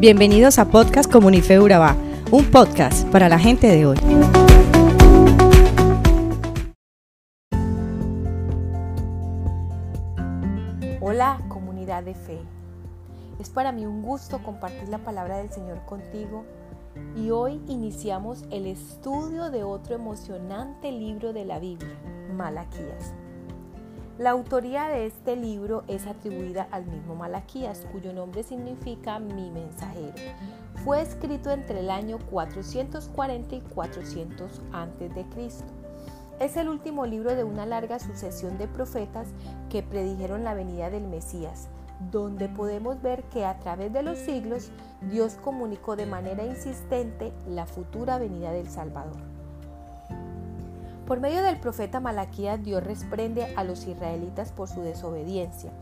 [0.00, 1.94] Bienvenidos a Podcast Comunife Urabá,
[2.30, 3.98] un podcast para la gente de hoy.
[11.02, 12.38] Hola comunidad de fe.
[13.38, 16.46] Es para mí un gusto compartir la palabra del Señor contigo
[17.14, 22.00] y hoy iniciamos el estudio de otro emocionante libro de la Biblia,
[22.34, 23.12] Malaquías.
[24.20, 30.12] La autoría de este libro es atribuida al mismo Malaquías, cuyo nombre significa mi mensajero.
[30.84, 35.48] Fue escrito entre el año 440 y 400 a.C.
[36.38, 39.28] Es el último libro de una larga sucesión de profetas
[39.70, 41.68] que predijeron la venida del Mesías,
[42.12, 47.64] donde podemos ver que a través de los siglos Dios comunicó de manera insistente la
[47.64, 49.39] futura venida del Salvador.
[51.10, 55.72] Por medio del profeta Malaquías, Dios reprende a los israelitas por su desobediencia,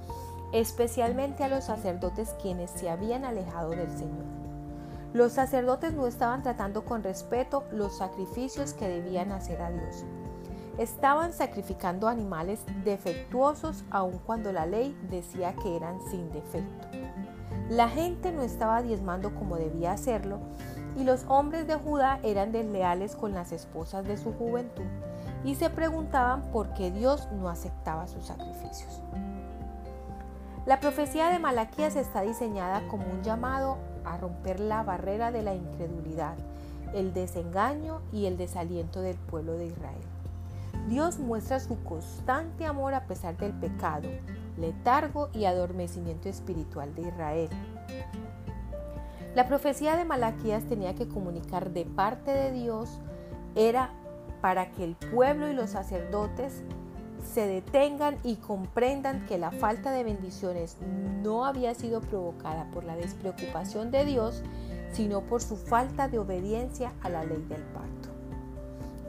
[0.53, 4.25] especialmente a los sacerdotes quienes se habían alejado del Señor.
[5.13, 10.07] Los sacerdotes no estaban tratando con respeto los sacrificios que debían hacer a Dios.
[10.79, 16.89] Estaban sacrificando animales defectuosos aun cuando la ley decía que eran sin defecto.
[17.69, 20.39] La gente no estaba diezmando como debía hacerlo
[20.99, 24.85] y los hombres de Judá eran desleales con las esposas de su juventud
[25.45, 29.01] y se preguntaban por qué Dios no aceptaba sus sacrificios.
[30.67, 35.55] La profecía de Malaquías está diseñada como un llamado a romper la barrera de la
[35.55, 36.37] incredulidad,
[36.95, 40.03] el desengaño y el desaliento del pueblo de Israel.
[40.89, 44.09] Dios muestra su constante amor a pesar del pecado,
[44.57, 47.51] letargo y adormecimiento espiritual de Israel.
[49.35, 53.01] La profecía de Malaquías tenía que comunicar de parte de Dios,
[53.55, 53.93] era
[54.41, 56.63] para que el pueblo y los sacerdotes
[57.25, 60.77] se detengan y comprendan que la falta de bendiciones
[61.23, 64.43] no había sido provocada por la despreocupación de Dios,
[64.93, 68.09] sino por su falta de obediencia a la ley del pacto.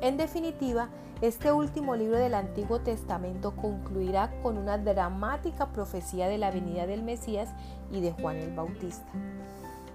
[0.01, 0.89] En definitiva,
[1.21, 7.03] este último libro del Antiguo Testamento concluirá con una dramática profecía de la venida del
[7.03, 7.49] Mesías
[7.91, 9.07] y de Juan el Bautista.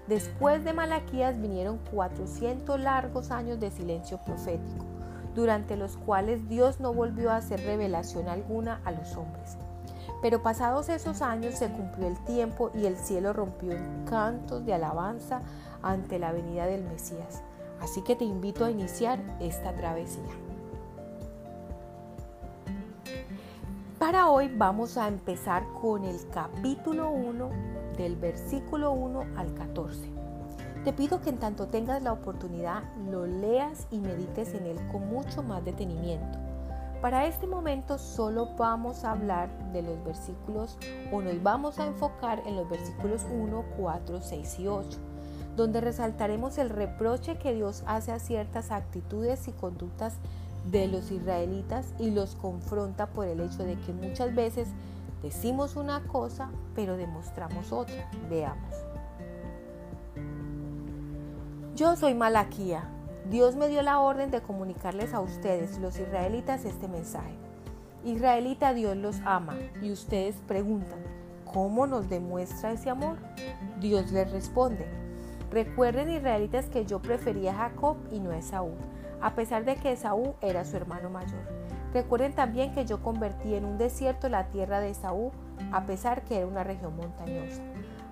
[0.09, 4.85] Después de Malaquías vinieron 400 largos años de silencio profético
[5.35, 9.57] durante los cuales Dios no volvió a hacer revelación alguna a los hombres.
[10.23, 14.75] Pero pasados esos años se cumplió el tiempo y el cielo rompió en cantos de
[14.75, 15.43] alabanza
[15.83, 17.43] ante la venida del Mesías.
[17.81, 20.44] Así que te invito a iniciar esta travesía.
[24.05, 27.49] Para hoy vamos a empezar con el capítulo 1
[27.97, 29.99] del versículo 1 al 14.
[30.85, 35.09] Te pido que en tanto tengas la oportunidad lo leas y medites en él con
[35.09, 36.39] mucho más detenimiento.
[37.01, 40.77] Para este momento solo vamos a hablar de los versículos
[41.11, 44.99] o nos vamos a enfocar en los versículos 1, 4, 6 y 8,
[45.57, 50.19] donde resaltaremos el reproche que Dios hace a ciertas actitudes y conductas
[50.71, 54.69] de los israelitas y los confronta por el hecho de que muchas veces
[55.23, 58.09] decimos una cosa pero demostramos otra.
[58.29, 58.75] Veamos.
[61.75, 62.89] Yo soy Malaquía.
[63.31, 67.35] Dios me dio la orden de comunicarles a ustedes, los israelitas, este mensaje.
[68.05, 70.99] Israelita, Dios los ama y ustedes preguntan,
[71.51, 73.17] ¿cómo nos demuestra ese amor?
[73.81, 74.87] Dios les responde,
[75.51, 78.73] recuerden israelitas que yo prefería a Jacob y no a Esaú,
[79.25, 81.41] a pesar de que Esaú era su hermano mayor.
[81.95, 85.33] Recuerden también que yo convertí en un desierto la tierra de Esaú,
[85.73, 87.63] a pesar que era una región montañosa.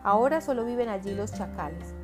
[0.02, 1.94] Ahora solo viven allí los chacales.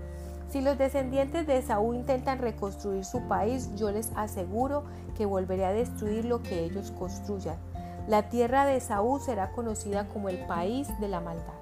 [0.50, 4.84] Si los descendientes de Esaú intentan reconstruir su país, yo les aseguro
[5.16, 7.56] que volveré a destruir lo que ellos construyan.
[8.08, 11.54] La tierra de Esaú será conocida como el país de la maldad,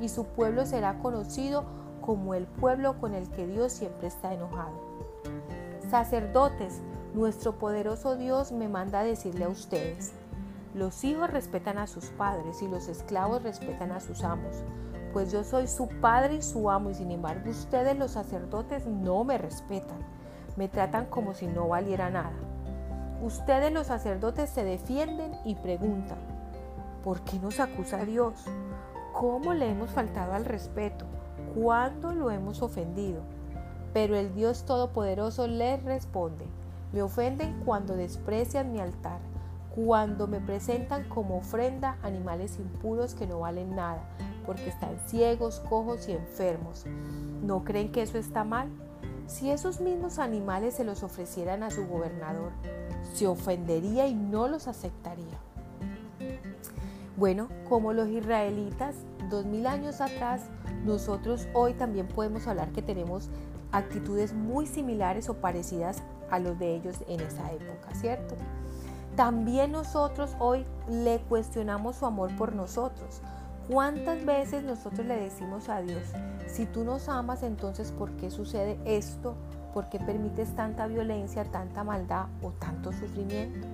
[0.00, 1.66] y su pueblo será conocido
[2.00, 4.90] como el pueblo con el que Dios siempre está enojado.
[5.90, 6.80] Sacerdotes,
[7.14, 10.12] nuestro poderoso Dios me manda a decirle a ustedes,
[10.74, 14.62] los hijos respetan a sus padres y los esclavos respetan a sus amos
[15.12, 19.24] pues yo soy su padre y su amo y sin embargo ustedes los sacerdotes no
[19.24, 19.98] me respetan,
[20.56, 22.32] me tratan como si no valiera nada.
[23.22, 26.18] Ustedes los sacerdotes se defienden y preguntan,
[27.04, 28.44] ¿por qué nos acusa Dios?
[29.12, 31.06] ¿Cómo le hemos faltado al respeto?
[31.54, 33.22] ¿Cuándo lo hemos ofendido?
[33.92, 36.44] Pero el Dios Todopoderoso les responde,
[36.92, 39.18] me ofenden cuando desprecian mi altar,
[39.74, 44.02] cuando me presentan como ofrenda animales impuros que no valen nada,
[44.46, 46.84] porque están ciegos, cojos y enfermos.
[47.42, 48.68] ¿No creen que eso está mal?
[49.26, 52.50] Si esos mismos animales se los ofrecieran a su gobernador,
[53.14, 55.38] se ofendería y no los aceptaría.
[57.16, 58.96] Bueno, como los israelitas,
[59.28, 60.42] dos mil años atrás,
[60.84, 63.30] nosotros hoy también podemos hablar que tenemos
[63.72, 68.36] actitudes muy similares o parecidas a los de ellos en esa época, ¿cierto?
[69.16, 73.20] También nosotros hoy le cuestionamos su amor por nosotros.
[73.68, 76.02] ¿Cuántas veces nosotros le decimos a Dios,
[76.46, 79.36] si tú nos amas, entonces ¿por qué sucede esto?
[79.72, 83.68] ¿Por qué permites tanta violencia, tanta maldad o tanto sufrimiento?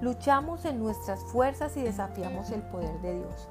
[0.00, 3.48] Luchamos en nuestras fuerzas y desafiamos el poder de Dios.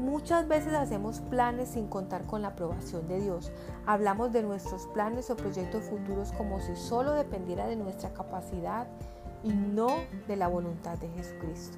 [0.00, 3.52] Muchas veces hacemos planes sin contar con la aprobación de Dios.
[3.84, 8.86] Hablamos de nuestros planes o proyectos futuros como si solo dependiera de nuestra capacidad
[9.44, 9.88] y no
[10.26, 11.76] de la voluntad de Jesucristo.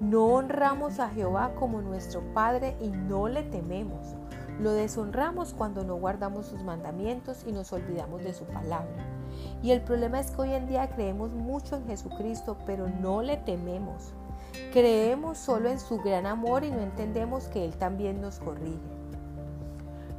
[0.00, 4.16] No honramos a Jehová como nuestro Padre y no le tememos.
[4.58, 9.06] Lo deshonramos cuando no guardamos sus mandamientos y nos olvidamos de su palabra.
[9.62, 13.36] Y el problema es que hoy en día creemos mucho en Jesucristo, pero no le
[13.36, 14.12] tememos.
[14.72, 18.78] Creemos solo en su gran amor y no entendemos que Él también nos corrige.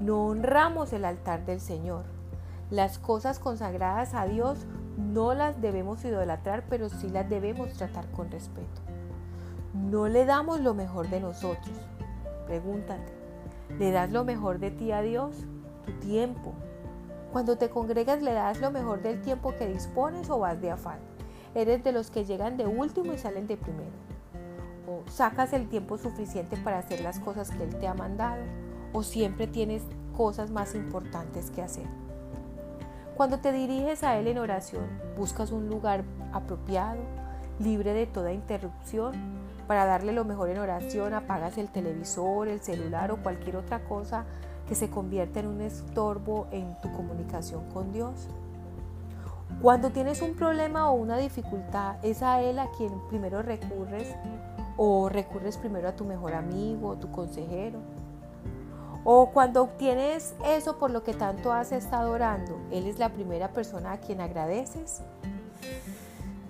[0.01, 2.05] No honramos el altar del Señor.
[2.69, 4.65] Las cosas consagradas a Dios
[4.97, 8.81] no las debemos idolatrar, pero sí las debemos tratar con respeto.
[9.73, 11.77] No le damos lo mejor de nosotros.
[12.45, 13.13] Pregúntate,
[13.77, 15.35] ¿le das lo mejor de ti a Dios?
[15.85, 16.53] Tu tiempo.
[17.31, 20.99] Cuando te congregas, ¿le das lo mejor del tiempo que dispones o vas de afán?
[21.55, 24.10] ¿Eres de los que llegan de último y salen de primero?
[25.07, 28.43] Sacas el tiempo suficiente para hacer las cosas que Él te ha mandado
[28.93, 29.83] o siempre tienes
[30.15, 31.85] cosas más importantes que hacer.
[33.15, 34.87] Cuando te diriges a Él en oración,
[35.17, 36.03] buscas un lugar
[36.33, 36.99] apropiado,
[37.59, 39.13] libre de toda interrupción.
[39.67, 44.25] Para darle lo mejor en oración, apagas el televisor, el celular o cualquier otra cosa
[44.67, 48.27] que se convierta en un estorbo en tu comunicación con Dios.
[49.61, 54.15] Cuando tienes un problema o una dificultad, es a Él a quien primero recurres
[54.83, 57.77] o recurres primero a tu mejor amigo o tu consejero.
[59.03, 63.53] O cuando obtienes eso por lo que tanto has estado orando, Él es la primera
[63.53, 65.03] persona a quien agradeces.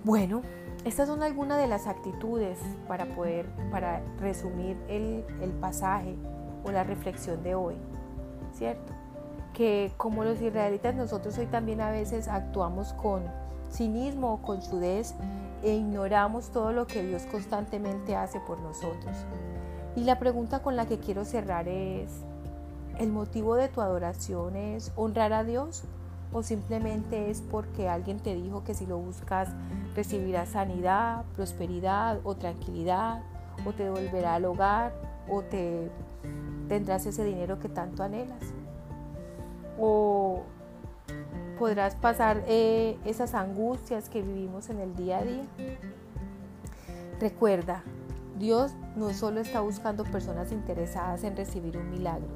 [0.02, 0.40] Bueno,
[0.86, 2.58] estas son algunas de las actitudes
[2.88, 6.16] para poder, para resumir el, el pasaje
[6.64, 7.74] o la reflexión de hoy,
[8.54, 8.94] ¿cierto?
[9.52, 13.24] Que como los israelitas nosotros hoy también a veces actuamos con
[13.70, 15.14] cinismo o con sudez
[15.62, 19.16] e ignoramos todo lo que Dios constantemente hace por nosotros.
[19.94, 22.10] Y la pregunta con la que quiero cerrar es,
[22.98, 25.84] ¿el motivo de tu adoración es honrar a Dios
[26.32, 29.50] o simplemente es porque alguien te dijo que si lo buscas
[29.94, 33.22] recibirás sanidad, prosperidad o tranquilidad
[33.66, 34.94] o te devolverá al hogar
[35.28, 35.90] o te
[36.68, 38.42] tendrás ese dinero que tanto anhelas?
[39.78, 40.42] ¿O
[41.62, 45.44] podrás pasar eh, esas angustias que vivimos en el día a día.
[47.20, 47.84] Recuerda,
[48.36, 52.26] Dios no solo está buscando personas interesadas en recibir un milagro.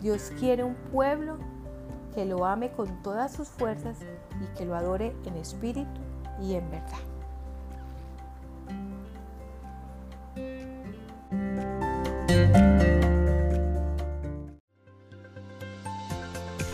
[0.00, 1.36] Dios quiere un pueblo
[2.14, 3.98] que lo ame con todas sus fuerzas
[4.42, 6.00] y que lo adore en espíritu
[6.40, 7.00] y en verdad.